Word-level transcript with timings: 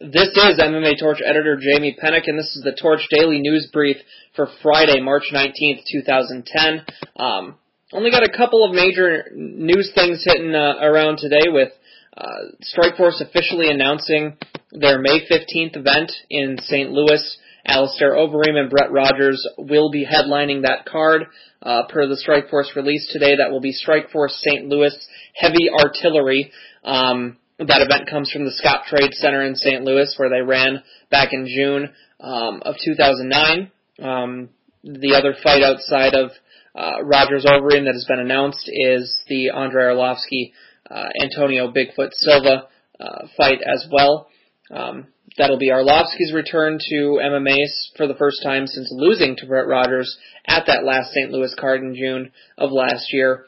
This 0.00 0.28
is 0.28 0.58
MMA 0.58 0.98
Torch 0.98 1.18
editor 1.22 1.58
Jamie 1.60 1.94
Penick, 2.02 2.22
and 2.24 2.38
this 2.38 2.56
is 2.56 2.62
the 2.64 2.72
Torch 2.72 3.06
Daily 3.10 3.38
News 3.38 3.68
Brief 3.70 3.98
for 4.34 4.48
Friday, 4.62 4.98
March 4.98 5.24
19th, 5.30 5.82
2010. 5.92 6.86
Um, 7.16 7.56
only 7.92 8.10
got 8.10 8.22
a 8.22 8.34
couple 8.34 8.64
of 8.64 8.74
major 8.74 9.24
news 9.34 9.92
things 9.94 10.24
hitting 10.24 10.54
uh, 10.54 10.76
around 10.80 11.18
today 11.18 11.48
with 11.48 11.68
uh, 12.16 12.24
Strikeforce 12.64 13.20
officially 13.20 13.70
announcing 13.70 14.38
their 14.72 14.98
May 14.98 15.20
15th 15.30 15.76
event 15.76 16.12
in 16.30 16.56
St. 16.62 16.90
Louis. 16.90 17.36
Alistair 17.66 18.14
Overeem 18.14 18.56
and 18.56 18.70
Brett 18.70 18.90
Rogers 18.90 19.46
will 19.58 19.90
be 19.90 20.06
headlining 20.06 20.62
that 20.62 20.86
card. 20.86 21.26
Uh, 21.60 21.82
per 21.90 22.06
the 22.06 22.16
Strikeforce 22.16 22.74
release 22.74 23.06
today, 23.12 23.36
that 23.36 23.50
will 23.50 23.60
be 23.60 23.74
Strikeforce 23.74 24.30
St. 24.30 24.66
Louis 24.66 24.94
Heavy 25.34 25.68
Artillery. 25.68 26.52
Um, 26.84 27.36
that 27.68 27.82
event 27.82 28.08
comes 28.08 28.30
from 28.30 28.44
the 28.44 28.52
Scottrade 28.52 29.12
Center 29.12 29.42
in 29.42 29.54
St. 29.54 29.82
Louis, 29.84 30.14
where 30.16 30.30
they 30.30 30.40
ran 30.40 30.82
back 31.10 31.32
in 31.32 31.46
June 31.46 31.90
um, 32.20 32.62
of 32.64 32.76
2009. 32.82 33.70
Um, 34.02 34.48
the 34.82 35.14
other 35.14 35.34
fight 35.42 35.62
outside 35.62 36.14
of 36.14 36.30
uh, 36.74 37.02
Rogers 37.04 37.44
Overeem 37.44 37.84
that 37.84 37.94
has 37.94 38.06
been 38.08 38.20
announced 38.20 38.70
is 38.72 39.14
the 39.28 39.50
Andrei 39.50 39.84
Arlovsky 39.84 40.52
uh, 40.90 41.08
Antonio 41.22 41.70
Bigfoot 41.70 42.12
Silva 42.12 42.68
uh, 42.98 43.26
fight 43.36 43.58
as 43.62 43.86
well. 43.92 44.28
Um, 44.70 45.08
that'll 45.36 45.58
be 45.58 45.70
Arlovsky's 45.70 46.32
return 46.32 46.78
to 46.88 47.20
MMA 47.22 47.56
for 47.96 48.06
the 48.06 48.14
first 48.14 48.42
time 48.42 48.66
since 48.66 48.88
losing 48.90 49.36
to 49.36 49.46
Brett 49.46 49.66
Rogers 49.66 50.16
at 50.46 50.64
that 50.66 50.84
last 50.84 51.12
St. 51.12 51.30
Louis 51.30 51.54
card 51.58 51.82
in 51.82 51.94
June 51.94 52.32
of 52.56 52.70
last 52.72 53.12
year. 53.12 53.44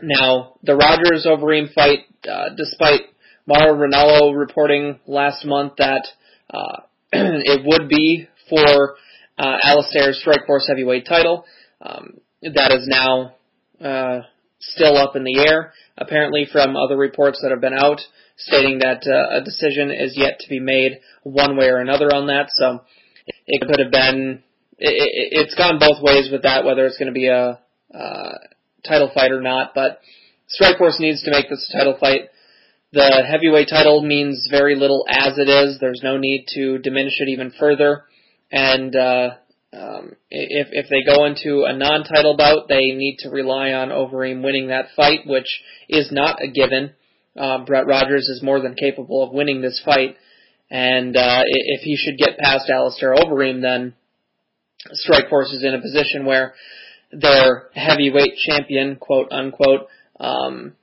Now, 0.00 0.54
the 0.62 0.76
Rogers 0.76 1.26
Overeem 1.26 1.72
fight, 1.72 2.00
uh, 2.30 2.50
despite 2.56 3.00
Mauro 3.46 3.74
Ranallo 3.74 4.36
reporting 4.36 4.98
last 5.06 5.44
month 5.44 5.74
that 5.78 6.06
uh, 6.52 6.80
it 7.12 7.62
would 7.64 7.88
be 7.88 8.28
for 8.48 8.96
uh, 9.38 9.56
Alistair's 9.62 10.22
Strikeforce 10.24 10.68
heavyweight 10.68 11.06
title. 11.06 11.44
Um, 11.80 12.18
that 12.42 12.72
is 12.72 12.86
now 12.88 13.34
uh, 13.80 14.22
still 14.60 14.96
up 14.96 15.16
in 15.16 15.24
the 15.24 15.38
air, 15.38 15.72
apparently 15.96 16.46
from 16.50 16.76
other 16.76 16.96
reports 16.96 17.40
that 17.42 17.50
have 17.50 17.60
been 17.60 17.74
out 17.74 18.00
stating 18.36 18.80
that 18.80 19.02
uh, 19.06 19.38
a 19.40 19.44
decision 19.44 19.90
is 19.90 20.16
yet 20.16 20.38
to 20.40 20.48
be 20.48 20.60
made 20.60 21.00
one 21.22 21.56
way 21.56 21.66
or 21.66 21.78
another 21.78 22.06
on 22.14 22.26
that. 22.26 22.48
So 22.50 22.82
it 23.46 23.66
could 23.66 23.80
have 23.82 23.90
been, 23.90 24.42
it, 24.78 25.32
it's 25.32 25.54
gone 25.54 25.78
both 25.78 26.02
ways 26.02 26.28
with 26.30 26.42
that, 26.42 26.64
whether 26.64 26.86
it's 26.86 26.98
going 26.98 27.12
to 27.12 27.12
be 27.12 27.28
a 27.28 27.60
uh, 27.94 28.32
title 28.86 29.10
fight 29.14 29.32
or 29.32 29.40
not. 29.40 29.72
But 29.74 30.00
Strikeforce 30.60 31.00
needs 31.00 31.22
to 31.24 31.30
make 31.30 31.48
this 31.48 31.70
a 31.72 31.78
title 31.78 31.96
fight. 31.98 32.28
The 32.92 33.24
heavyweight 33.28 33.68
title 33.68 34.00
means 34.02 34.46
very 34.50 34.76
little 34.76 35.04
as 35.08 35.38
it 35.38 35.48
is. 35.48 35.78
There's 35.80 36.00
no 36.04 36.18
need 36.18 36.46
to 36.54 36.78
diminish 36.78 37.20
it 37.20 37.28
even 37.28 37.52
further. 37.58 38.04
And 38.52 38.94
uh, 38.94 39.30
um, 39.72 40.12
if 40.30 40.68
if 40.70 40.86
they 40.88 41.02
go 41.04 41.24
into 41.24 41.64
a 41.64 41.76
non-title 41.76 42.36
bout, 42.36 42.68
they 42.68 42.92
need 42.92 43.18
to 43.20 43.30
rely 43.30 43.72
on 43.72 43.88
Overeem 43.88 44.42
winning 44.42 44.68
that 44.68 44.86
fight, 44.94 45.26
which 45.26 45.62
is 45.88 46.12
not 46.12 46.42
a 46.42 46.48
given. 46.48 46.92
Uh, 47.36 47.64
Brett 47.64 47.86
Rogers 47.86 48.28
is 48.28 48.42
more 48.42 48.60
than 48.60 48.74
capable 48.74 49.22
of 49.22 49.32
winning 49.32 49.60
this 49.60 49.82
fight, 49.84 50.16
and 50.70 51.16
uh, 51.16 51.42
if 51.44 51.82
he 51.82 51.96
should 51.96 52.16
get 52.16 52.38
past 52.38 52.70
Alistair 52.70 53.14
Overeem, 53.14 53.60
then 53.60 53.94
Strikeforce 54.92 55.52
is 55.52 55.62
in 55.62 55.74
a 55.74 55.82
position 55.82 56.24
where 56.24 56.54
their 57.12 57.68
heavyweight 57.74 58.36
champion, 58.36 58.96
quote 58.96 59.30
unquote, 59.30 59.88
um, 60.18 60.74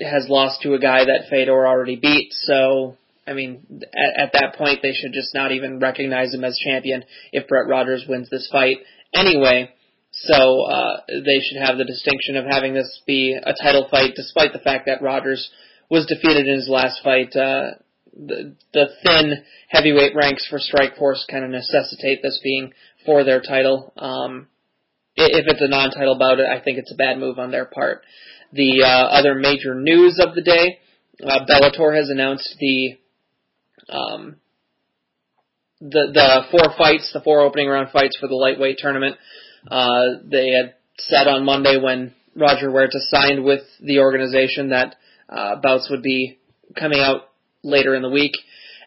has 0.00 0.26
lost 0.28 0.62
to 0.62 0.74
a 0.74 0.78
guy 0.78 1.04
that 1.04 1.28
Fedor 1.30 1.66
already 1.66 1.96
beat. 1.96 2.32
So, 2.32 2.96
I 3.26 3.32
mean, 3.32 3.82
at, 3.94 4.26
at 4.26 4.32
that 4.32 4.56
point, 4.56 4.80
they 4.82 4.92
should 4.92 5.12
just 5.12 5.34
not 5.34 5.52
even 5.52 5.78
recognize 5.78 6.34
him 6.34 6.44
as 6.44 6.58
champion 6.58 7.04
if 7.32 7.46
Brett 7.48 7.68
Rogers 7.68 8.04
wins 8.08 8.28
this 8.30 8.48
fight 8.50 8.78
anyway. 9.14 9.70
So 10.12 10.64
uh, 10.64 11.00
they 11.08 11.40
should 11.40 11.62
have 11.62 11.76
the 11.76 11.84
distinction 11.84 12.36
of 12.36 12.44
having 12.48 12.74
this 12.74 13.00
be 13.06 13.34
a 13.40 13.52
title 13.62 13.88
fight, 13.90 14.12
despite 14.14 14.52
the 14.52 14.60
fact 14.60 14.86
that 14.86 15.02
Rogers 15.02 15.50
was 15.90 16.06
defeated 16.06 16.46
in 16.46 16.54
his 16.54 16.68
last 16.68 17.02
fight. 17.02 17.34
Uh, 17.34 17.72
the, 18.16 18.54
the 18.72 18.86
thin 19.02 19.44
heavyweight 19.68 20.14
ranks 20.14 20.46
for 20.48 20.58
Strikeforce 20.58 21.26
kind 21.28 21.44
of 21.44 21.50
necessitate 21.50 22.20
this 22.22 22.40
being 22.44 22.72
for 23.04 23.24
their 23.24 23.40
title. 23.40 23.92
Um, 23.96 24.46
if 25.16 25.46
it's 25.46 25.62
a 25.62 25.68
non-title 25.68 26.18
bout, 26.18 26.38
I 26.40 26.60
think 26.60 26.78
it's 26.78 26.92
a 26.92 26.96
bad 26.96 27.18
move 27.18 27.38
on 27.38 27.50
their 27.50 27.64
part. 27.64 28.02
The 28.54 28.84
uh, 28.84 29.18
other 29.18 29.34
major 29.34 29.74
news 29.74 30.20
of 30.24 30.36
the 30.36 30.42
day, 30.42 30.78
uh, 31.20 31.44
Bellator 31.44 31.96
has 31.96 32.08
announced 32.08 32.54
the 32.60 32.96
um, 33.88 34.36
the 35.80 36.12
the 36.14 36.42
four 36.52 36.72
fights, 36.78 37.10
the 37.12 37.20
four 37.20 37.40
opening 37.40 37.68
round 37.68 37.90
fights 37.90 38.16
for 38.20 38.28
the 38.28 38.36
lightweight 38.36 38.78
tournament. 38.78 39.16
Uh, 39.68 40.20
they 40.24 40.50
had 40.50 40.74
said 40.98 41.26
on 41.26 41.44
Monday 41.44 41.80
when 41.82 42.14
Roger 42.36 42.70
Huerta 42.70 43.00
signed 43.08 43.44
with 43.44 43.62
the 43.80 43.98
organization 43.98 44.70
that 44.70 44.94
uh, 45.28 45.56
bouts 45.60 45.88
would 45.90 46.02
be 46.02 46.38
coming 46.78 47.00
out 47.00 47.22
later 47.64 47.96
in 47.96 48.02
the 48.02 48.08
week, 48.08 48.34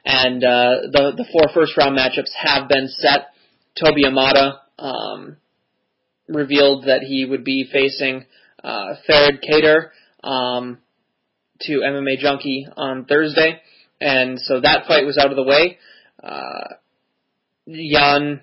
and 0.06 0.42
uh, 0.46 0.88
the 0.94 1.12
the 1.18 1.26
four 1.30 1.54
first 1.54 1.76
round 1.76 1.98
matchups 1.98 2.32
have 2.42 2.70
been 2.70 2.88
set. 2.88 3.34
Toby 3.78 4.06
Imada 4.06 4.60
um, 4.80 5.36
revealed 6.30 6.86
that 6.86 7.02
he 7.02 7.26
would 7.26 7.44
be 7.44 7.70
facing 7.70 8.26
uh, 8.68 8.96
Farid 9.08 9.42
Kader 9.42 9.92
um, 10.24 10.80
to 11.62 11.80
MMA 11.80 12.20
Junkie 12.20 12.68
on 12.76 13.06
Thursday, 13.06 13.62
and 14.02 14.40
so 14.40 14.60
that 14.60 14.86
fight 14.88 15.06
was 15.06 15.18
out 15.18 15.32
of 15.32 15.36
the 15.36 15.44
way. 15.44 15.78
Uh, 16.22 16.76
Jan 17.68 18.42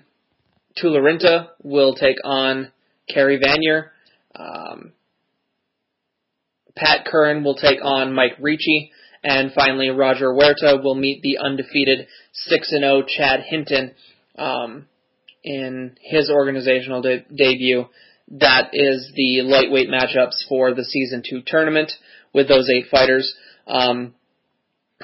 Tularintha 0.81 1.49
will 1.63 1.95
take 1.95 2.17
on 2.23 2.71
Carey 3.07 3.39
Vanier. 3.39 3.89
Um, 4.35 4.91
Pat 6.75 7.05
Curran 7.05 7.43
will 7.43 7.55
take 7.55 7.79
on 7.83 8.13
Mike 8.13 8.35
Ricci. 8.39 8.91
And 9.23 9.51
finally, 9.53 9.89
Roger 9.89 10.31
Huerta 10.33 10.83
will 10.83 10.93
meet 10.93 11.21
the 11.23 11.39
undefeated 11.43 12.07
6-0 12.51 13.07
Chad 13.07 13.39
Hinton 13.47 13.95
um, 14.37 14.85
in 15.43 15.95
his 16.01 16.29
organizational 16.29 17.01
de- 17.01 17.25
debut. 17.35 17.85
That 18.29 18.69
is 18.73 19.11
the 19.15 19.41
lightweight 19.43 19.89
matchups 19.89 20.47
for 20.49 20.73
the 20.73 20.83
season 20.83 21.23
two 21.27 21.41
tournament 21.45 21.91
with 22.33 22.47
those 22.47 22.69
eight 22.69 22.87
fighters. 22.89 23.35
Um, 23.67 24.15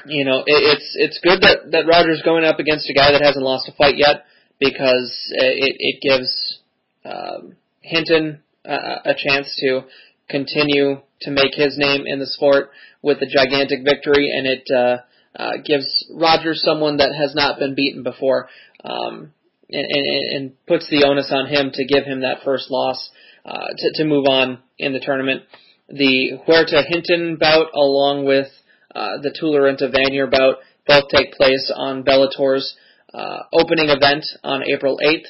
you 0.06 0.24
know, 0.24 0.40
it, 0.40 0.44
it's 0.46 0.94
it's 0.96 1.20
good 1.22 1.40
that 1.42 1.70
that 1.70 1.86
Roger's 1.86 2.22
going 2.22 2.44
up 2.44 2.58
against 2.58 2.90
a 2.90 2.94
guy 2.94 3.12
that 3.12 3.22
hasn't 3.22 3.44
lost 3.44 3.68
a 3.68 3.72
fight 3.72 3.96
yet 3.96 4.24
because 4.58 5.12
it 5.30 5.76
it 5.78 6.00
gives 6.02 6.58
um, 7.04 7.56
Hinton 7.80 8.42
a, 8.64 9.14
chance 9.16 9.54
to 9.60 9.82
continue 10.28 11.00
to 11.22 11.30
make 11.30 11.54
his 11.54 11.76
name 11.76 12.06
in 12.06 12.18
the 12.18 12.26
sport 12.26 12.70
with 13.02 13.18
a 13.18 13.26
gigantic 13.26 13.80
victory, 13.84 14.32
and 14.34 14.46
it 14.46 14.64
uh, 14.74 14.98
uh, 15.40 15.52
gives 15.64 16.06
Roger 16.12 16.54
someone 16.54 16.98
that 16.98 17.14
has 17.14 17.34
not 17.34 17.58
been 17.58 17.74
beaten 17.74 18.02
before, 18.02 18.48
um, 18.84 19.32
and, 19.72 19.86
and, 19.88 20.36
and 20.36 20.66
puts 20.66 20.88
the 20.88 21.04
onus 21.06 21.30
on 21.30 21.46
him 21.46 21.70
to 21.74 21.84
give 21.84 22.04
him 22.04 22.20
that 22.20 22.44
first 22.44 22.70
loss 22.70 23.10
uh, 23.44 23.68
to, 23.76 23.92
to 23.94 24.04
move 24.04 24.26
on 24.26 24.58
in 24.78 24.92
the 24.92 25.00
tournament. 25.00 25.42
The 25.88 26.38
Huerta 26.46 26.84
Hinton 26.86 27.36
bout, 27.36 27.68
along 27.74 28.24
with 28.24 28.48
uh, 28.94 29.18
the 29.22 29.30
Tularintha 29.30 29.92
Vanier 29.92 30.30
bout, 30.30 30.56
both 30.86 31.08
take 31.08 31.32
place 31.32 31.72
on 31.74 32.04
Bellator's 32.04 32.76
uh, 33.12 33.40
opening 33.52 33.88
event 33.88 34.24
on 34.42 34.62
April 34.62 34.98
8th 35.04 35.26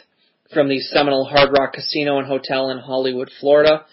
from 0.53 0.69
the 0.69 0.81
Seminole 0.81 1.25
Hard 1.25 1.51
Rock 1.59 1.73
Casino 1.75 2.19
and 2.19 2.27
Hotel 2.27 2.71
in 2.71 2.79
Hollywood, 2.79 3.31
Florida. 3.41 3.85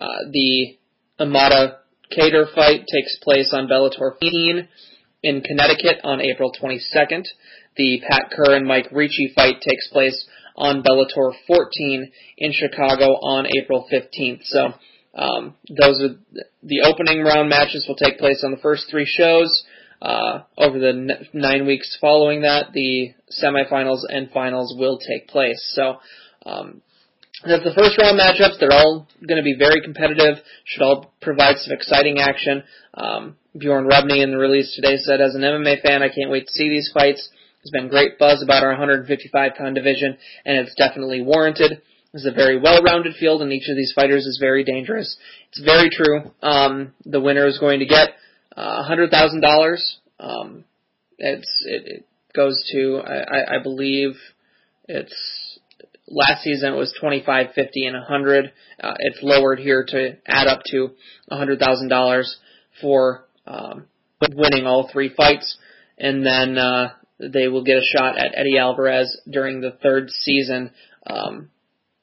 Uh, 0.00 0.06
the 0.30 0.76
Imada 1.20 1.76
Kader 2.10 2.46
fight 2.54 2.86
takes 2.92 3.18
place 3.22 3.52
on 3.52 3.68
Bellator 3.68 4.12
15 4.20 4.68
in 5.22 5.40
Connecticut 5.42 6.00
on 6.04 6.20
April 6.20 6.52
22nd. 6.52 7.24
The 7.76 8.00
Pat 8.08 8.30
Kerr 8.30 8.56
and 8.56 8.66
Mike 8.66 8.88
Ricci 8.92 9.32
fight 9.34 9.60
takes 9.60 9.88
place 9.88 10.26
on 10.56 10.82
Bellator 10.82 11.32
14 11.46 12.10
in 12.38 12.52
Chicago 12.52 13.04
on 13.04 13.46
April 13.60 13.86
15th. 13.92 14.40
So 14.44 14.72
um, 15.14 15.54
those 15.68 16.02
are 16.02 16.40
the 16.62 16.82
opening 16.82 17.22
round 17.22 17.48
matches 17.48 17.84
will 17.88 17.96
take 17.96 18.18
place 18.18 18.42
on 18.44 18.50
the 18.50 18.56
first 18.58 18.86
three 18.90 19.06
shows. 19.06 19.64
Uh, 20.00 20.42
over 20.58 20.78
the 20.78 20.88
n- 20.88 21.26
nine 21.32 21.66
weeks 21.66 21.96
following 22.00 22.42
that, 22.42 22.72
the 22.74 23.14
semifinals 23.42 24.00
and 24.08 24.30
finals 24.30 24.74
will 24.78 24.98
take 24.98 25.26
place. 25.28 25.72
So 25.74 25.96
um, 26.44 26.82
that's 27.44 27.64
the 27.64 27.74
first 27.76 27.98
round 27.98 28.20
matchups. 28.20 28.60
They're 28.60 28.72
all 28.72 29.08
going 29.26 29.38
to 29.38 29.44
be 29.44 29.56
very 29.58 29.80
competitive. 29.80 30.36
Should 30.64 30.82
all 30.82 31.12
provide 31.22 31.56
some 31.58 31.72
exciting 31.72 32.18
action. 32.18 32.62
Um, 32.92 33.36
Bjorn 33.56 33.88
Rebney 33.88 34.22
in 34.22 34.30
the 34.30 34.38
release 34.38 34.74
today 34.74 34.98
said, 34.98 35.22
"As 35.22 35.34
an 35.34 35.40
MMA 35.40 35.82
fan, 35.82 36.02
I 36.02 36.08
can't 36.08 36.30
wait 36.30 36.46
to 36.46 36.52
see 36.52 36.68
these 36.68 36.90
fights. 36.92 37.28
There's 37.72 37.82
been 37.82 37.90
great 37.90 38.18
buzz 38.18 38.42
about 38.42 38.62
our 38.62 38.70
155 38.70 39.52
pound 39.56 39.74
division, 39.74 40.16
and 40.44 40.58
it's 40.58 40.74
definitely 40.76 41.22
warranted." 41.22 41.82
This 42.12 42.22
is 42.22 42.28
a 42.32 42.34
very 42.34 42.58
well-rounded 42.58 43.16
field, 43.16 43.42
and 43.42 43.52
each 43.52 43.68
of 43.68 43.76
these 43.76 43.92
fighters 43.94 44.24
is 44.24 44.38
very 44.40 44.64
dangerous. 44.64 45.18
It's 45.50 45.60
very 45.60 45.90
true. 45.90 46.30
Um, 46.42 46.94
the 47.04 47.20
winner 47.20 47.46
is 47.46 47.58
going 47.58 47.80
to 47.80 47.86
get 47.86 48.14
uh, 48.56 48.88
$100,000 48.88 49.76
um, 50.18 50.64
it's 51.18 51.64
it, 51.66 51.82
it 51.86 52.06
goes 52.34 52.62
to 52.72 53.00
I, 53.04 53.56
I 53.56 53.62
believe 53.62 54.16
it's 54.88 55.58
last 56.08 56.42
season 56.42 56.72
it 56.72 56.76
was 56.76 56.94
twenty 57.00 57.22
five, 57.24 57.48
fifty, 57.54 57.86
and 57.86 57.96
hundred. 57.96 58.52
Uh, 58.82 58.94
it's 58.98 59.18
lowered 59.22 59.58
here 59.58 59.84
to 59.88 60.16
add 60.26 60.46
up 60.46 60.62
to 60.70 60.90
hundred 61.30 61.58
thousand 61.58 61.88
dollars 61.88 62.36
for 62.80 63.26
um, 63.46 63.86
winning 64.34 64.66
all 64.66 64.88
three 64.92 65.12
fights, 65.14 65.58
and 65.98 66.24
then 66.24 66.58
uh, 66.58 66.90
they 67.18 67.48
will 67.48 67.64
get 67.64 67.78
a 67.78 67.96
shot 67.96 68.18
at 68.18 68.32
Eddie 68.34 68.58
Alvarez 68.58 69.18
during 69.28 69.60
the 69.60 69.76
third 69.82 70.10
season 70.10 70.70
um, 71.06 71.50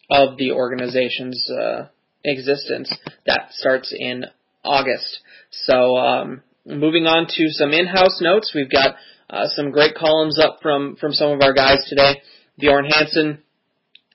of 0.10 0.38
the 0.38 0.52
organization's 0.52 1.50
uh, 1.50 1.88
existence. 2.24 2.94
That 3.26 3.48
starts 3.52 3.94
in 3.98 4.26
August. 4.64 5.20
So 5.52 5.98
um, 5.98 6.42
moving 6.66 7.06
on 7.06 7.28
to 7.28 7.50
some 7.50 7.72
in-house 7.72 8.20
notes, 8.22 8.52
we've 8.56 8.72
got 8.72 8.96
uh, 9.30 9.48
some 9.50 9.72
great 9.72 9.96
columns 9.96 10.40
up 10.40 10.60
from 10.62 10.96
from 10.96 11.12
some 11.12 11.32
of 11.32 11.42
our 11.42 11.54
guys 11.54 11.86
today. 11.88 12.22
Bjorn 12.58 12.86
Hansen 12.86 13.40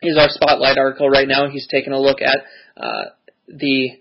is 0.02 0.16
our 0.16 0.28
spotlight 0.28 0.78
article 0.78 1.08
right 1.08 1.26
now. 1.26 1.48
He's 1.48 1.66
taking 1.68 1.92
a 1.92 2.00
look 2.00 2.18
at 2.22 2.38
uh, 2.76 3.04
the 3.48 3.98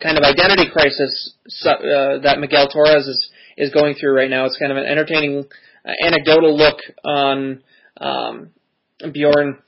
kind 0.00 0.16
of 0.16 0.24
identity 0.24 0.70
crisis 0.72 1.34
uh, 1.66 2.22
that 2.22 2.38
Miguel 2.38 2.68
Torres 2.68 3.06
is 3.06 3.30
is 3.56 3.70
going 3.70 3.96
through 3.96 4.14
right 4.14 4.30
now. 4.30 4.46
It's 4.46 4.58
kind 4.58 4.72
of 4.72 4.78
an 4.78 4.86
entertaining 4.86 5.44
anecdotal 6.00 6.56
look 6.56 6.78
on 7.04 7.62
um, 8.00 8.50
Bjorn, 9.12 9.58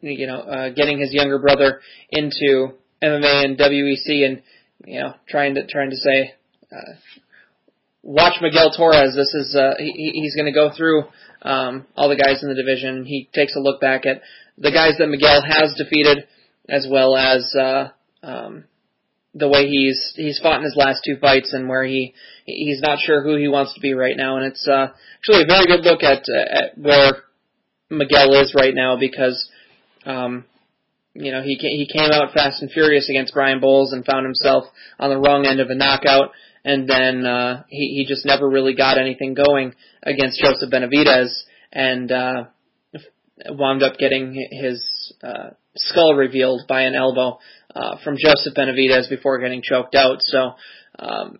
you 0.00 0.26
know, 0.26 0.40
uh, 0.40 0.68
getting 0.70 1.00
his 1.00 1.12
younger 1.12 1.38
brother 1.38 1.80
into 2.10 2.72
MMA 3.02 3.44
and 3.44 3.58
WEC, 3.58 4.24
and 4.24 4.42
you 4.84 5.00
know, 5.00 5.14
trying 5.28 5.54
to 5.54 5.66
trying 5.66 5.90
to 5.90 5.96
say, 5.96 6.34
uh, 6.70 6.94
watch 8.02 8.34
Miguel 8.40 8.72
Torres. 8.76 9.14
This 9.14 9.34
is 9.34 9.56
uh, 9.56 9.74
he, 9.78 10.12
he's 10.14 10.34
going 10.34 10.46
to 10.46 10.52
go 10.52 10.70
through 10.76 11.04
um, 11.42 11.86
all 11.96 12.08
the 12.08 12.16
guys 12.16 12.42
in 12.42 12.48
the 12.48 12.54
division. 12.54 13.04
He 13.04 13.28
takes 13.32 13.56
a 13.56 13.60
look 13.60 13.80
back 13.80 14.06
at 14.06 14.22
the 14.58 14.72
guys 14.72 14.94
that 14.98 15.08
Miguel 15.08 15.42
has 15.42 15.74
defeated, 15.76 16.26
as 16.68 16.86
well 16.90 17.16
as 17.16 17.54
uh, 17.58 17.88
um, 18.22 18.64
the 19.34 19.48
way 19.48 19.66
he's 19.66 20.12
he's 20.16 20.38
fought 20.38 20.58
in 20.58 20.64
his 20.64 20.76
last 20.76 21.02
two 21.04 21.16
fights 21.20 21.52
and 21.52 21.68
where 21.68 21.84
he 21.84 22.14
he's 22.44 22.80
not 22.80 22.98
sure 22.98 23.22
who 23.22 23.36
he 23.36 23.48
wants 23.48 23.74
to 23.74 23.80
be 23.80 23.94
right 23.94 24.16
now. 24.16 24.36
And 24.36 24.46
it's 24.46 24.66
uh, 24.68 24.88
actually 25.16 25.42
a 25.42 25.46
very 25.46 25.66
good 25.66 25.84
look 25.84 26.02
at 26.02 26.24
uh, 26.28 26.64
at 26.64 26.78
where 26.78 27.22
Miguel 27.90 28.34
is 28.40 28.54
right 28.54 28.74
now 28.74 28.96
because. 28.98 29.48
Um, 30.04 30.44
you 31.14 31.30
know, 31.30 31.42
he 31.42 31.56
he 31.56 31.86
came 31.92 32.10
out 32.10 32.32
fast 32.32 32.62
and 32.62 32.70
furious 32.70 33.10
against 33.10 33.34
Brian 33.34 33.60
Bowles 33.60 33.92
and 33.92 34.02
found 34.02 34.24
himself 34.24 34.64
on 34.98 35.10
the 35.10 35.18
wrong 35.18 35.44
end 35.44 35.60
of 35.60 35.68
a 35.68 35.74
knockout, 35.74 36.30
and 36.64 36.88
then 36.88 37.26
uh, 37.26 37.64
he 37.68 37.94
he 37.96 38.06
just 38.08 38.24
never 38.24 38.48
really 38.48 38.74
got 38.74 38.96
anything 38.96 39.34
going 39.34 39.74
against 40.02 40.40
Joseph 40.40 40.70
Benavidez, 40.70 41.28
and 41.70 42.10
uh, 42.10 42.44
wound 43.48 43.82
up 43.82 43.96
getting 43.98 44.34
his 44.50 45.12
uh, 45.22 45.50
skull 45.76 46.14
revealed 46.14 46.62
by 46.68 46.82
an 46.82 46.94
elbow 46.94 47.38
uh, 47.74 47.96
from 48.04 48.16
Joseph 48.18 48.54
Benavidez 48.54 49.08
before 49.08 49.38
getting 49.38 49.62
choked 49.62 49.94
out. 49.94 50.18
So 50.20 50.52
um, 50.98 51.38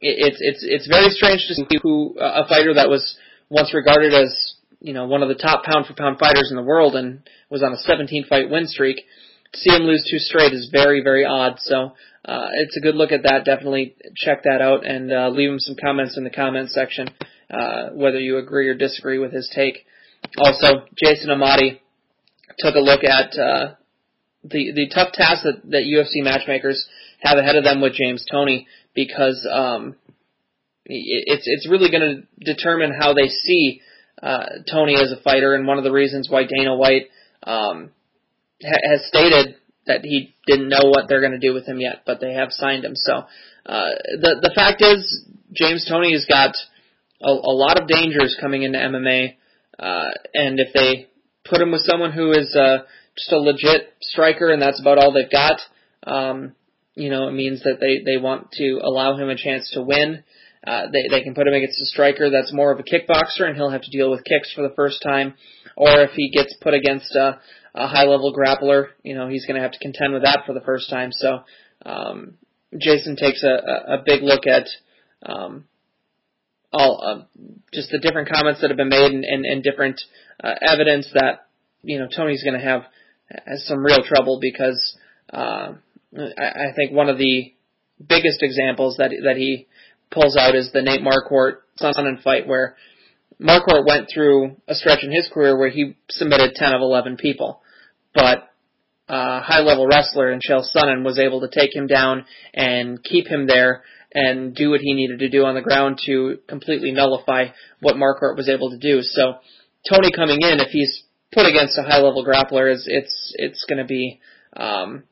it, 0.00 0.32
it's 0.32 0.38
it's 0.40 0.64
it's 0.66 0.86
very 0.86 1.10
strange 1.10 1.46
to 1.48 1.54
see 1.54 1.78
who 1.82 2.16
a 2.18 2.46
fighter 2.48 2.74
that 2.74 2.88
was 2.88 3.16
once 3.50 3.74
regarded 3.74 4.14
as 4.14 4.54
you 4.82 4.92
know, 4.92 5.06
one 5.06 5.22
of 5.22 5.28
the 5.28 5.36
top 5.36 5.64
pound 5.64 5.86
for 5.86 5.94
pound 5.94 6.18
fighters 6.18 6.48
in 6.50 6.56
the 6.56 6.62
world 6.62 6.96
and 6.96 7.22
was 7.48 7.62
on 7.62 7.72
a 7.72 7.76
17 7.76 8.26
fight 8.28 8.50
win 8.50 8.66
streak. 8.66 8.96
To 9.52 9.58
see 9.58 9.74
him 9.74 9.82
lose 9.82 10.06
two 10.10 10.18
straight 10.18 10.52
is 10.52 10.68
very, 10.72 11.02
very 11.02 11.24
odd. 11.24 11.58
So, 11.60 11.92
uh, 12.24 12.48
it's 12.54 12.76
a 12.76 12.80
good 12.80 12.96
look 12.96 13.12
at 13.12 13.22
that. 13.22 13.44
Definitely 13.44 13.94
check 14.16 14.42
that 14.42 14.60
out 14.60 14.84
and, 14.84 15.12
uh, 15.12 15.28
leave 15.28 15.50
him 15.50 15.58
some 15.58 15.76
comments 15.80 16.16
in 16.16 16.24
the 16.24 16.30
comments 16.30 16.74
section, 16.74 17.08
uh, 17.50 17.90
whether 17.90 18.18
you 18.18 18.38
agree 18.38 18.68
or 18.68 18.74
disagree 18.74 19.18
with 19.18 19.32
his 19.32 19.50
take. 19.54 19.86
Also, 20.38 20.86
Jason 21.02 21.30
Amati 21.30 21.80
took 22.58 22.74
a 22.74 22.80
look 22.80 23.04
at, 23.04 23.38
uh, 23.38 23.74
the, 24.44 24.72
the 24.72 24.90
tough 24.92 25.12
task 25.12 25.44
that, 25.44 25.62
that 25.70 25.84
UFC 25.84 26.24
matchmakers 26.24 26.86
have 27.20 27.38
ahead 27.38 27.56
of 27.56 27.64
them 27.64 27.80
with 27.80 27.92
James 27.92 28.24
Toney 28.30 28.66
because, 28.94 29.46
um, 29.50 29.94
it's, 30.84 31.44
it's 31.46 31.68
really 31.68 31.90
going 31.90 32.26
to 32.38 32.54
determine 32.54 32.92
how 32.98 33.14
they 33.14 33.28
see 33.28 33.80
uh, 34.22 34.46
Toney 34.70 34.94
as 34.94 35.12
a 35.12 35.22
fighter, 35.22 35.54
and 35.54 35.66
one 35.66 35.78
of 35.78 35.84
the 35.84 35.92
reasons 35.92 36.28
why 36.28 36.44
Dana 36.44 36.76
White 36.76 37.08
um, 37.44 37.90
ha- 38.62 38.90
has 38.90 39.06
stated 39.06 39.56
that 39.86 40.04
he 40.04 40.34
didn't 40.46 40.68
know 40.68 40.90
what 40.90 41.08
they're 41.08 41.20
going 41.20 41.32
to 41.32 41.38
do 41.38 41.52
with 41.52 41.66
him 41.66 41.80
yet, 41.80 42.02
but 42.06 42.20
they 42.20 42.34
have 42.34 42.52
signed 42.52 42.84
him. 42.84 42.94
So 42.94 43.12
uh, 43.66 43.90
the 44.20 44.38
the 44.42 44.52
fact 44.54 44.80
is, 44.82 45.24
James 45.52 45.86
Toney 45.88 46.12
has 46.12 46.24
got 46.28 46.54
a, 47.20 47.30
a 47.30 47.54
lot 47.54 47.80
of 47.80 47.88
dangers 47.88 48.36
coming 48.40 48.62
into 48.62 48.78
MMA, 48.78 49.36
uh, 49.78 50.10
and 50.34 50.60
if 50.60 50.72
they 50.72 51.08
put 51.48 51.60
him 51.60 51.72
with 51.72 51.82
someone 51.82 52.12
who 52.12 52.32
is 52.32 52.54
uh, 52.54 52.78
just 53.16 53.32
a 53.32 53.38
legit 53.38 53.94
striker, 54.00 54.50
and 54.50 54.60
that's 54.60 54.80
about 54.80 54.98
all 54.98 55.12
they've 55.12 55.30
got. 55.30 55.60
Um, 56.04 56.54
you 56.94 57.10
know, 57.10 57.28
it 57.28 57.32
means 57.32 57.62
that 57.62 57.78
they 57.80 58.02
they 58.04 58.20
want 58.20 58.52
to 58.52 58.80
allow 58.82 59.16
him 59.16 59.28
a 59.28 59.36
chance 59.36 59.70
to 59.74 59.82
win. 59.82 60.24
Uh, 60.66 60.86
they 60.92 61.08
they 61.10 61.22
can 61.22 61.34
put 61.34 61.46
him 61.46 61.54
against 61.54 61.80
a 61.80 61.86
striker 61.86 62.30
that's 62.30 62.52
more 62.52 62.70
of 62.70 62.78
a 62.78 62.82
kickboxer, 62.82 63.46
and 63.46 63.56
he'll 63.56 63.70
have 63.70 63.82
to 63.82 63.90
deal 63.90 64.10
with 64.10 64.24
kicks 64.24 64.52
for 64.54 64.62
the 64.62 64.74
first 64.74 65.02
time. 65.02 65.34
Or 65.76 66.02
if 66.02 66.10
he 66.10 66.30
gets 66.30 66.54
put 66.60 66.74
against 66.74 67.14
a, 67.14 67.40
a 67.74 67.86
high 67.86 68.04
level 68.04 68.34
grappler, 68.34 68.88
you 69.02 69.14
know 69.14 69.28
he's 69.28 69.46
going 69.46 69.56
to 69.56 69.62
have 69.62 69.72
to 69.72 69.78
contend 69.78 70.12
with 70.12 70.22
that 70.22 70.42
for 70.46 70.52
the 70.52 70.60
first 70.60 70.90
time. 70.90 71.12
So 71.12 71.40
um, 71.84 72.34
Jason 72.78 73.16
takes 73.16 73.42
a, 73.42 73.48
a, 73.48 73.94
a 73.98 74.02
big 74.04 74.22
look 74.22 74.46
at 74.46 74.68
um, 75.24 75.64
all 76.72 77.00
uh, 77.02 77.40
just 77.72 77.90
the 77.90 77.98
different 77.98 78.28
comments 78.28 78.60
that 78.60 78.70
have 78.70 78.76
been 78.76 78.88
made 78.88 79.12
and, 79.12 79.24
and, 79.24 79.44
and 79.44 79.62
different 79.62 80.00
uh, 80.42 80.54
evidence 80.60 81.08
that 81.14 81.46
you 81.82 81.98
know 81.98 82.08
Toney's 82.14 82.42
going 82.42 82.58
to 82.58 82.64
have 82.64 82.82
has 83.46 83.66
some 83.66 83.84
real 83.84 84.02
trouble 84.04 84.38
because 84.40 84.96
uh, 85.32 85.72
I, 86.16 86.44
I 86.44 86.74
think 86.76 86.92
one 86.92 87.08
of 87.08 87.18
the 87.18 87.52
biggest 88.08 88.42
examples 88.42 88.96
that 88.98 89.10
that 89.24 89.36
he 89.36 89.66
pulls 90.10 90.36
out 90.36 90.54
is 90.54 90.70
the 90.72 90.82
Nate 90.82 91.00
Marquardt 91.00 91.58
Sonnen 91.80 92.22
fight 92.22 92.46
where 92.46 92.76
Marquardt 93.40 93.86
went 93.86 94.08
through 94.12 94.56
a 94.68 94.74
stretch 94.74 95.02
in 95.02 95.10
his 95.10 95.28
career 95.32 95.58
where 95.58 95.70
he 95.70 95.96
submitted 96.10 96.54
10 96.54 96.74
of 96.74 96.80
11 96.80 97.16
people. 97.16 97.60
But 98.14 98.48
uh, 99.08 99.40
high 99.40 99.60
level 99.60 99.86
wrestler 99.86 100.30
in 100.30 100.38
Chael 100.38 100.64
Sonnen 100.74 101.04
was 101.04 101.18
able 101.18 101.40
to 101.40 101.48
take 101.48 101.74
him 101.74 101.86
down 101.86 102.24
and 102.54 103.02
keep 103.02 103.26
him 103.26 103.46
there 103.46 103.82
and 104.14 104.54
do 104.54 104.70
what 104.70 104.80
he 104.80 104.94
needed 104.94 105.20
to 105.20 105.28
do 105.28 105.44
on 105.44 105.54
the 105.54 105.60
ground 105.60 106.00
to 106.06 106.38
completely 106.48 106.92
nullify 106.92 107.46
what 107.80 107.96
Marquardt 107.96 108.36
was 108.36 108.48
able 108.48 108.70
to 108.70 108.78
do. 108.78 109.02
So 109.02 109.34
Toney 109.88 110.10
coming 110.14 110.38
in, 110.42 110.60
if 110.60 110.68
he's 110.68 111.02
put 111.32 111.46
against 111.46 111.78
a 111.78 111.82
high 111.82 112.00
level 112.00 112.24
grappler, 112.24 112.72
is 112.72 112.84
it's 112.86 113.34
it's 113.36 113.64
going 113.68 113.78
to 113.78 113.84
be 113.84 114.20
um, 114.56 115.04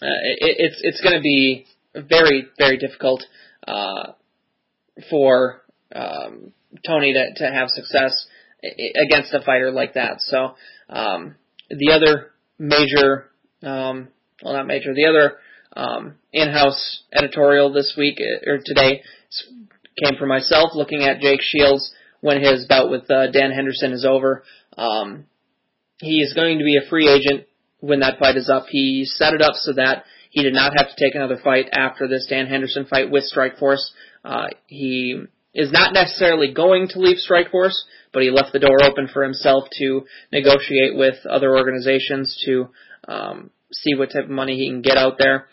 uh, 0.00 0.20
it, 0.40 0.56
it's 0.58 0.80
it's 0.82 1.00
going 1.00 1.16
to 1.16 1.22
be 1.22 1.66
very 1.94 2.46
very 2.58 2.78
difficult 2.78 3.22
uh, 3.66 4.12
for 5.10 5.62
um, 5.94 6.52
Toney 6.86 7.12
to, 7.12 7.44
to 7.44 7.52
have 7.52 7.68
success 7.68 8.26
against 8.62 9.32
a 9.34 9.40
fighter 9.44 9.70
like 9.70 9.94
that. 9.94 10.20
So 10.20 10.54
um, 10.88 11.36
the 11.68 11.92
other 11.92 12.32
major, 12.58 13.30
um, 13.62 14.08
well 14.42 14.54
not 14.54 14.66
major, 14.66 14.94
the 14.94 15.06
other 15.06 15.38
um, 15.76 16.14
in-house 16.32 17.02
editorial 17.12 17.72
this 17.72 17.94
week 17.96 18.20
uh, 18.20 18.50
or 18.50 18.58
today 18.64 19.02
came 20.02 20.18
from 20.18 20.28
myself 20.28 20.70
looking 20.74 21.02
at 21.02 21.20
Jake 21.20 21.40
Shields 21.42 21.92
when 22.20 22.40
his 22.42 22.66
bout 22.66 22.90
with 22.90 23.10
uh, 23.10 23.30
Dan 23.30 23.50
Henderson 23.52 23.92
is 23.92 24.04
over. 24.04 24.44
Um, 24.76 25.24
he 25.98 26.20
is 26.20 26.32
going 26.34 26.58
to 26.58 26.64
be 26.64 26.76
a 26.76 26.88
free 26.88 27.08
agent 27.08 27.46
when 27.80 28.00
that 28.00 28.18
fight 28.18 28.36
is 28.36 28.48
up. 28.48 28.66
He 28.68 29.04
set 29.04 29.34
it 29.34 29.42
up 29.42 29.54
so 29.54 29.72
that 29.74 30.04
he 30.30 30.42
did 30.42 30.54
not 30.54 30.72
have 30.76 30.88
to 30.88 31.04
take 31.04 31.14
another 31.14 31.38
fight 31.42 31.66
after 31.72 32.08
this 32.08 32.26
Dan 32.28 32.46
Henderson 32.46 32.86
fight 32.86 33.10
with 33.10 33.24
Strikeforce. 33.34 33.90
Uh, 34.24 34.48
he 34.66 35.22
is 35.54 35.72
not 35.72 35.92
necessarily 35.92 36.52
going 36.52 36.88
to 36.88 37.00
leave 37.00 37.16
Strikeforce, 37.18 37.74
but 38.12 38.22
he 38.22 38.30
left 38.30 38.52
the 38.52 38.58
door 38.58 38.78
open 38.82 39.08
for 39.12 39.24
himself 39.24 39.64
to 39.78 40.02
negotiate 40.32 40.94
with 40.94 41.16
other 41.28 41.56
organizations 41.56 42.40
to 42.46 42.68
um, 43.08 43.50
see 43.72 43.94
what 43.96 44.12
type 44.12 44.24
of 44.24 44.30
money 44.30 44.56
he 44.56 44.68
can 44.68 44.82
get 44.82 44.96
out 44.96 45.16
there. 45.18 45.46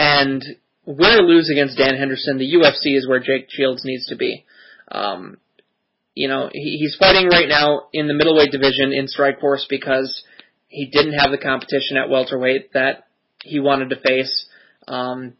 And 0.00 0.42
win 0.86 1.10
or 1.10 1.22
lose 1.22 1.50
against 1.50 1.76
Dan 1.76 1.94
Henderson, 1.94 2.38
the 2.38 2.54
UFC 2.54 2.96
is 2.96 3.06
where 3.06 3.20
Jake 3.20 3.48
Shields 3.50 3.82
needs 3.84 4.06
to 4.06 4.16
be. 4.16 4.46
Um, 4.90 5.36
you 6.14 6.26
know, 6.26 6.48
he, 6.50 6.78
he's 6.78 6.96
fighting 6.98 7.28
right 7.28 7.46
now 7.46 7.82
in 7.92 8.08
the 8.08 8.14
middleweight 8.14 8.50
division 8.50 8.94
in 8.94 9.08
Strikeforce 9.08 9.64
because 9.68 10.22
he 10.68 10.86
didn't 10.86 11.18
have 11.18 11.30
the 11.30 11.36
competition 11.36 11.98
at 11.98 12.08
welterweight 12.08 12.72
that 12.72 13.08
he 13.44 13.60
wanted 13.60 13.90
to 13.90 14.00
face. 14.00 14.46
Um, 14.88 15.34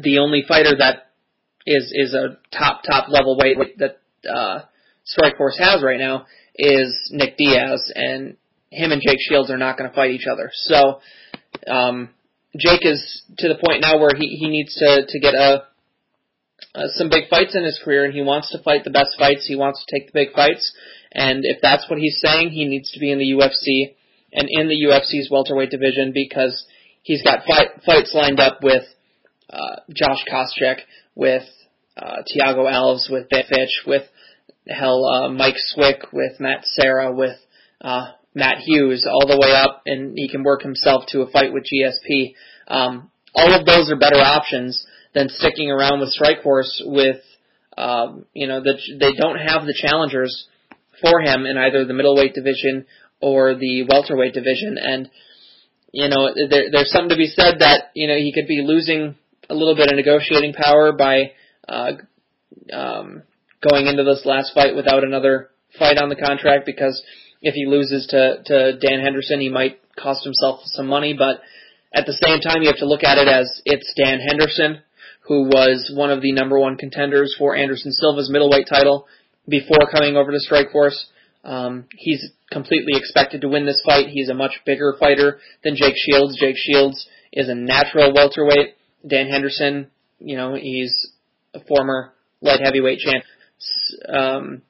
the 0.00 0.20
only 0.20 0.42
fighter 0.48 0.74
that 0.78 1.10
is 1.66 1.92
is 1.94 2.14
a 2.14 2.38
top 2.56 2.82
top 2.82 3.10
level 3.10 3.36
weight 3.38 3.58
that 3.76 4.00
uh, 4.26 4.60
Strikeforce 5.04 5.58
has 5.58 5.82
right 5.82 6.00
now 6.00 6.24
is 6.54 6.96
Nick 7.12 7.36
Diaz, 7.36 7.92
and 7.94 8.38
him 8.70 8.90
and 8.92 9.02
Jake 9.06 9.18
Shields 9.20 9.50
are 9.50 9.58
not 9.58 9.76
going 9.76 9.90
to 9.90 9.94
fight 9.94 10.12
each 10.12 10.26
other. 10.26 10.50
So 10.54 11.00
um, 11.70 12.08
Jake 12.58 12.84
is 12.84 13.22
to 13.38 13.48
the 13.48 13.54
point 13.54 13.82
now 13.82 13.98
where 13.98 14.14
he 14.16 14.36
he 14.36 14.48
needs 14.48 14.74
to 14.74 15.06
to 15.08 15.20
get 15.20 15.34
a 15.34 15.64
uh, 16.74 16.88
some 16.88 17.08
big 17.08 17.28
fights 17.28 17.54
in 17.54 17.64
his 17.64 17.80
career, 17.82 18.04
and 18.04 18.14
he 18.14 18.22
wants 18.22 18.50
to 18.52 18.62
fight 18.62 18.84
the 18.84 18.90
best 18.90 19.16
fights. 19.18 19.46
He 19.46 19.56
wants 19.56 19.84
to 19.84 19.94
take 19.94 20.06
the 20.06 20.12
big 20.12 20.34
fights, 20.34 20.72
and 21.12 21.40
if 21.42 21.58
that's 21.62 21.88
what 21.88 21.98
he's 21.98 22.20
saying, 22.20 22.50
he 22.50 22.66
needs 22.66 22.92
to 22.92 23.00
be 23.00 23.10
in 23.10 23.18
the 23.18 23.32
UFC 23.32 23.94
and 24.32 24.48
in 24.50 24.68
the 24.68 24.84
UFC's 24.84 25.30
welterweight 25.30 25.70
division 25.70 26.12
because 26.12 26.66
he's 27.02 27.22
got 27.22 27.44
fight, 27.46 27.68
fights 27.84 28.12
lined 28.14 28.40
up 28.40 28.58
with 28.62 28.84
uh, 29.48 29.76
Josh 29.90 30.24
Koscheck, 30.30 30.80
with 31.14 31.44
uh, 31.96 32.22
Thiago 32.28 32.70
Alves, 32.70 33.10
with 33.10 33.28
Ben 33.30 33.44
with 33.86 34.02
hell 34.68 35.04
uh, 35.04 35.28
Mike 35.30 35.54
Swick, 35.56 36.12
with 36.12 36.38
Matt 36.40 36.64
Serra, 36.64 37.12
with 37.12 37.36
uh, 37.80 38.12
Matt 38.36 38.58
Hughes, 38.58 39.08
all 39.10 39.26
the 39.26 39.40
way 39.40 39.50
up, 39.50 39.80
and 39.86 40.12
he 40.14 40.28
can 40.28 40.44
work 40.44 40.60
himself 40.60 41.04
to 41.08 41.22
a 41.22 41.30
fight 41.30 41.54
with 41.54 41.64
GSP. 41.64 42.34
Um, 42.68 43.10
all 43.34 43.58
of 43.58 43.64
those 43.64 43.90
are 43.90 43.96
better 43.96 44.20
options 44.20 44.84
than 45.14 45.30
sticking 45.30 45.70
around 45.70 46.00
with 46.00 46.14
Strikeforce 46.14 46.82
with, 46.84 47.16
um, 47.78 48.26
you 48.34 48.46
know, 48.46 48.60
the, 48.60 48.74
they 49.00 49.14
don't 49.14 49.38
have 49.38 49.64
the 49.64 49.74
challengers 49.74 50.48
for 51.00 51.22
him 51.22 51.46
in 51.46 51.56
either 51.56 51.86
the 51.86 51.94
middleweight 51.94 52.34
division 52.34 52.84
or 53.22 53.54
the 53.54 53.86
welterweight 53.88 54.34
division, 54.34 54.76
and 54.78 55.08
you 55.92 56.10
know, 56.10 56.28
there, 56.34 56.64
there's 56.70 56.90
something 56.90 57.08
to 57.08 57.16
be 57.16 57.28
said 57.28 57.60
that 57.60 57.90
you 57.94 58.06
know 58.06 58.16
he 58.16 58.34
could 58.34 58.46
be 58.46 58.62
losing 58.62 59.14
a 59.48 59.54
little 59.54 59.74
bit 59.74 59.88
of 59.88 59.96
negotiating 59.96 60.52
power 60.52 60.92
by 60.92 61.32
uh, 61.66 61.92
um, 62.70 63.22
going 63.66 63.86
into 63.86 64.04
this 64.04 64.26
last 64.26 64.52
fight 64.54 64.76
without 64.76 65.04
another 65.04 65.48
fight 65.78 65.96
on 65.96 66.10
the 66.10 66.16
contract 66.16 66.66
because 66.66 67.02
if 67.42 67.54
he 67.54 67.66
loses 67.66 68.06
to 68.08 68.42
to 68.44 68.78
Dan 68.78 69.00
Henderson, 69.00 69.40
he 69.40 69.48
might 69.48 69.80
cost 69.96 70.24
himself 70.24 70.60
some 70.64 70.86
money, 70.86 71.14
but 71.16 71.40
at 71.94 72.06
the 72.06 72.18
same 72.22 72.40
time, 72.40 72.62
you 72.62 72.68
have 72.68 72.78
to 72.78 72.86
look 72.86 73.04
at 73.04 73.18
it 73.18 73.28
as 73.28 73.62
it's 73.64 73.92
Dan 73.96 74.20
Henderson, 74.20 74.82
who 75.20 75.44
was 75.44 75.90
one 75.94 76.10
of 76.10 76.20
the 76.20 76.32
number 76.32 76.58
one 76.58 76.76
contenders 76.76 77.34
for 77.38 77.56
Anderson 77.56 77.92
Silva's 77.92 78.30
middleweight 78.30 78.68
title 78.68 79.06
before 79.48 79.90
coming 79.90 80.16
over 80.16 80.30
to 80.30 80.38
Strikeforce. 80.38 81.04
Um, 81.44 81.86
he's 81.96 82.30
completely 82.50 82.98
expected 82.98 83.40
to 83.40 83.48
win 83.48 83.66
this 83.66 83.80
fight. 83.86 84.08
He's 84.08 84.28
a 84.28 84.34
much 84.34 84.60
bigger 84.66 84.94
fighter 84.98 85.38
than 85.64 85.76
Jake 85.76 85.94
Shields. 85.96 86.38
Jake 86.38 86.56
Shields 86.58 87.06
is 87.32 87.48
a 87.48 87.54
natural 87.54 88.12
welterweight. 88.12 88.74
Dan 89.06 89.28
Henderson, 89.28 89.88
you 90.18 90.36
know, 90.36 90.54
he's 90.54 91.12
a 91.54 91.60
former 91.60 92.12
light 92.40 92.60
heavyweight 92.60 92.98
champ. 92.98 93.24
Um, 94.08 94.62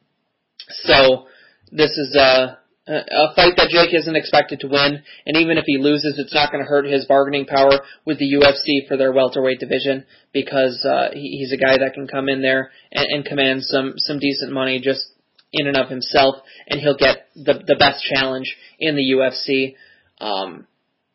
so 0.84 1.26
this 1.72 1.90
is 1.90 2.14
a, 2.16 2.58
a 2.86 3.34
fight 3.34 3.54
that 3.56 3.70
Jake 3.70 3.92
isn't 3.92 4.16
expected 4.16 4.60
to 4.60 4.68
win, 4.68 5.02
and 5.26 5.36
even 5.36 5.58
if 5.58 5.64
he 5.66 5.78
loses, 5.78 6.18
it's 6.18 6.34
not 6.34 6.52
going 6.52 6.62
to 6.62 6.68
hurt 6.68 6.86
his 6.86 7.04
bargaining 7.06 7.46
power 7.46 7.80
with 8.04 8.18
the 8.18 8.32
UFC 8.32 8.86
for 8.86 8.96
their 8.96 9.12
welterweight 9.12 9.58
division 9.58 10.04
because 10.32 10.86
uh, 10.88 11.08
he, 11.12 11.38
he's 11.38 11.52
a 11.52 11.56
guy 11.56 11.78
that 11.78 11.94
can 11.94 12.06
come 12.06 12.28
in 12.28 12.42
there 12.42 12.70
and, 12.92 13.06
and 13.06 13.24
command 13.24 13.62
some 13.64 13.94
some 13.96 14.18
decent 14.18 14.52
money 14.52 14.80
just 14.80 15.06
in 15.52 15.66
and 15.66 15.76
of 15.76 15.88
himself, 15.88 16.36
and 16.68 16.80
he'll 16.80 16.96
get 16.96 17.26
the 17.34 17.54
the 17.66 17.76
best 17.78 18.04
challenge 18.04 18.56
in 18.78 18.94
the 18.94 19.02
UFC. 19.02 19.74
Um, 20.20 20.66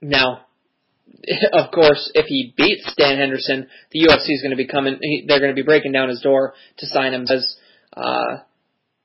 now, 0.02 0.46
of 1.54 1.72
course, 1.72 2.12
if 2.14 2.26
he 2.26 2.54
beats 2.58 2.94
Dan 2.98 3.18
Henderson, 3.18 3.68
the 3.92 4.00
UFC 4.00 4.34
is 4.34 4.42
going 4.42 4.52
to 4.52 4.58
be 4.58 4.68
coming. 4.68 5.00
They're 5.28 5.40
going 5.40 5.56
to 5.56 5.62
be 5.62 5.66
breaking 5.66 5.94
down 5.94 6.10
his 6.10 6.22
door 6.22 6.54
to 6.78 6.86
sign 6.86 7.14
him 7.14 7.22
because 7.22 7.58
uh, 7.96 8.40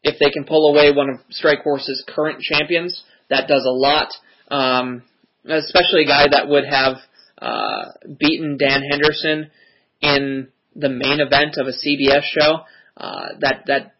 if 0.06 0.18
they 0.20 0.30
can 0.30 0.44
pull 0.44 0.72
away 0.72 0.92
one 0.92 1.10
of 1.10 1.18
Strikeforce's 1.30 2.04
current 2.06 2.40
champions, 2.40 3.02
that 3.28 3.48
does 3.48 3.64
a 3.66 3.70
lot. 3.70 4.08
Um, 4.48 5.02
especially 5.44 6.04
a 6.04 6.06
guy 6.06 6.26
that 6.30 6.48
would 6.48 6.64
have 6.64 6.96
uh, 7.40 7.84
beaten 8.18 8.56
Dan 8.56 8.82
Henderson 8.88 9.50
in 10.00 10.48
the 10.74 10.88
main 10.88 11.20
event 11.20 11.56
of 11.56 11.66
a 11.66 11.72
CBS 11.72 12.22
show. 12.22 12.60
Uh, 12.96 13.28
that 13.40 13.64
that 13.66 13.94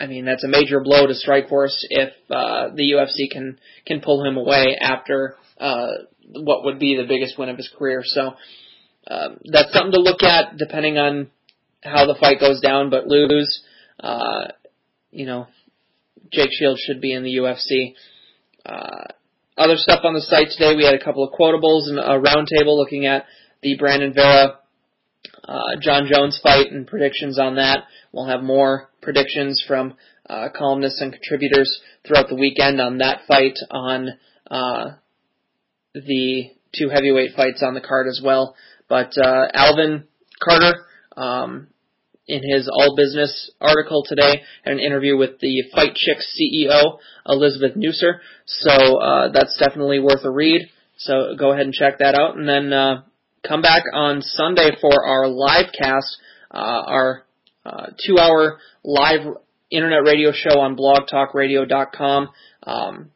I 0.00 0.06
mean, 0.06 0.24
that's 0.24 0.42
a 0.42 0.48
major 0.48 0.80
blow 0.80 1.06
to 1.06 1.12
Strikeforce 1.12 1.84
if 1.90 2.12
uh, 2.30 2.70
the 2.74 2.92
UFC 2.92 3.30
can 3.30 3.58
can 3.86 4.00
pull 4.00 4.24
him 4.24 4.36
away 4.36 4.76
after 4.80 5.36
uh, 5.58 5.88
what 6.32 6.64
would 6.64 6.78
be 6.78 6.96
the 6.96 7.06
biggest 7.06 7.38
win 7.38 7.48
of 7.48 7.56
his 7.56 7.70
career. 7.78 8.02
So 8.04 8.34
um, 9.10 9.38
that's 9.44 9.72
something 9.72 9.92
to 9.92 10.00
look 10.00 10.22
at, 10.22 10.56
depending 10.56 10.98
on 10.98 11.30
how 11.82 12.06
the 12.06 12.16
fight 12.18 12.40
goes 12.40 12.60
down. 12.60 12.90
But 12.90 13.06
lose, 13.06 13.62
uh, 14.00 14.48
you 15.14 15.26
know, 15.26 15.46
Jake 16.32 16.50
Shields 16.52 16.80
should 16.80 17.00
be 17.00 17.12
in 17.12 17.22
the 17.22 17.36
UFC. 17.36 17.94
Uh, 18.66 19.04
other 19.56 19.76
stuff 19.76 20.00
on 20.04 20.14
the 20.14 20.20
site 20.20 20.48
today, 20.50 20.74
we 20.74 20.84
had 20.84 20.94
a 20.94 21.04
couple 21.04 21.22
of 21.22 21.32
quotables 21.32 21.88
and 21.88 21.98
a 21.98 22.18
roundtable 22.20 22.76
looking 22.76 23.06
at 23.06 23.26
the 23.62 23.76
Brandon 23.76 24.12
Vera 24.12 24.58
uh, 25.46 25.76
Jon 25.80 26.08
Jones 26.10 26.40
fight 26.42 26.70
and 26.70 26.86
predictions 26.86 27.38
on 27.38 27.56
that. 27.56 27.84
We'll 28.12 28.26
have 28.26 28.42
more 28.42 28.90
predictions 29.02 29.62
from 29.66 29.94
uh, 30.28 30.48
columnists 30.56 31.00
and 31.00 31.12
contributors 31.12 31.80
throughout 32.06 32.28
the 32.28 32.34
weekend 32.34 32.80
on 32.80 32.98
that 32.98 33.20
fight, 33.28 33.58
on 33.70 34.08
uh, 34.50 34.92
the 35.94 36.50
two 36.74 36.88
heavyweight 36.88 37.34
fights 37.36 37.62
on 37.62 37.74
the 37.74 37.80
card 37.80 38.06
as 38.06 38.20
well. 38.24 38.56
But 38.88 39.12
uh, 39.18 39.48
Alvin 39.52 40.04
Carter, 40.42 40.86
um, 41.16 41.68
in 42.26 42.42
his 42.42 42.68
All 42.72 42.96
Business 42.96 43.50
article 43.60 44.04
today, 44.06 44.42
an 44.64 44.78
interview 44.78 45.16
with 45.16 45.40
the 45.40 45.62
Fight 45.74 45.94
Chicks 45.94 46.38
CEO, 46.40 46.98
Elizabeth 47.26 47.76
Neusser. 47.76 48.18
So 48.46 48.98
uh, 48.98 49.32
that's 49.32 49.58
definitely 49.58 50.00
worth 50.00 50.24
a 50.24 50.30
read. 50.30 50.68
So 50.96 51.34
go 51.38 51.52
ahead 51.52 51.66
and 51.66 51.74
check 51.74 51.98
that 51.98 52.14
out. 52.14 52.36
And 52.36 52.48
then 52.48 52.72
uh, 52.72 53.02
come 53.46 53.62
back 53.62 53.82
on 53.92 54.22
Sunday 54.22 54.70
for 54.80 55.04
our 55.04 55.28
live 55.28 55.66
cast, 55.78 56.16
uh, 56.50 56.82
our 56.86 57.24
uh, 57.66 57.86
two 58.06 58.18
hour 58.18 58.58
live 58.82 59.20
internet 59.70 60.04
radio 60.04 60.32
show 60.32 60.60
on 60.60 60.76
blogtalkradio.com. 60.76 62.28
Um, 62.62 63.10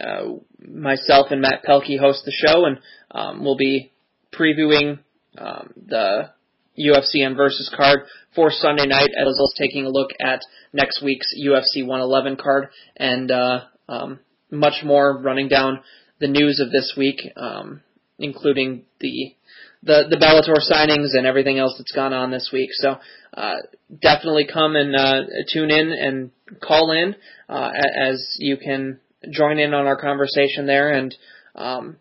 uh, 0.00 0.22
myself 0.66 1.26
and 1.30 1.42
Matt 1.42 1.62
Pelkey 1.68 1.98
host 1.98 2.24
the 2.24 2.32
show, 2.32 2.64
and 2.64 2.78
um, 3.10 3.44
we'll 3.44 3.56
be 3.56 3.92
previewing 4.32 5.00
um, 5.36 5.74
the 5.86 6.30
UFC 6.78 7.26
and 7.26 7.36
Versus 7.36 7.72
card 7.76 8.00
for 8.34 8.50
Sunday 8.50 8.86
night, 8.86 9.10
as 9.16 9.36
well 9.38 9.48
as 9.48 9.54
taking 9.58 9.86
a 9.86 9.90
look 9.90 10.10
at 10.20 10.40
next 10.72 11.02
week's 11.02 11.34
UFC 11.38 11.84
111 11.84 12.36
card 12.36 12.68
and 12.96 13.30
uh, 13.30 13.60
um, 13.88 14.20
much 14.50 14.84
more, 14.84 15.18
running 15.18 15.48
down 15.48 15.80
the 16.20 16.28
news 16.28 16.60
of 16.60 16.70
this 16.70 16.94
week, 16.96 17.20
um, 17.36 17.82
including 18.18 18.84
the 19.00 19.34
the 19.82 20.04
the 20.10 20.16
Bellator 20.16 20.60
signings 20.60 21.16
and 21.16 21.26
everything 21.26 21.58
else 21.58 21.74
that's 21.78 21.92
gone 21.92 22.12
on 22.12 22.30
this 22.30 22.50
week. 22.52 22.70
So 22.72 22.98
uh, 23.34 23.56
definitely 24.02 24.46
come 24.52 24.76
and 24.76 24.94
uh, 24.94 25.22
tune 25.52 25.70
in 25.70 25.92
and 25.92 26.30
call 26.60 26.92
in 26.92 27.16
uh, 27.48 27.70
as 27.98 28.36
you 28.38 28.56
can 28.58 29.00
join 29.30 29.58
in 29.58 29.74
on 29.74 29.86
our 29.86 30.00
conversation 30.00 30.66
there 30.66 30.92
and 30.92 31.14
um, 31.54 31.96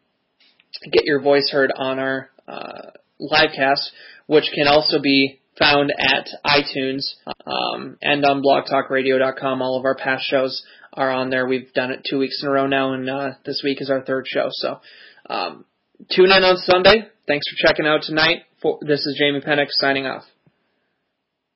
get 0.92 1.06
your 1.06 1.22
voice 1.22 1.50
heard 1.52 1.72
on 1.76 2.00
our 2.00 2.30
uh, 2.48 2.92
live 3.20 3.52
cast, 3.56 3.92
which 4.28 4.46
can 4.54 4.68
also 4.68 5.02
be 5.02 5.40
found 5.60 5.92
at 6.00 6.28
iTunes 6.46 7.14
um, 7.46 7.98
and 8.02 8.26
on 8.26 8.42
blogtalkradio.com. 8.42 9.62
All 9.62 9.78
of 9.78 9.86
our 9.86 9.96
past 9.96 10.26
shows 10.26 10.64
are 10.94 11.12
on 11.12 11.30
there. 11.30 11.46
We've 11.46 11.72
done 11.74 11.92
it 11.92 12.08
two 12.10 12.18
weeks 12.18 12.42
in 12.42 12.48
a 12.48 12.52
row 12.52 12.66
now, 12.66 12.94
and 12.94 13.10
uh, 13.10 13.32
this 13.46 13.62
week 13.64 13.82
is 13.82 13.90
our 13.90 14.02
third 14.02 14.26
show. 14.28 14.48
So 14.52 14.80
um, 15.30 15.66
tune 16.12 16.32
in 16.32 16.44
on 16.44 16.58
Sunday. 16.58 17.10
Thanks 17.28 17.46
for 17.48 17.68
checking 17.68 17.86
out 17.86 18.02
tonight. 18.04 18.44
For, 18.62 18.80
This 18.82 19.06
is 19.06 19.18
Jamie 19.20 19.42
Penick 19.42 19.68
signing 19.70 20.06
off. 20.06 20.24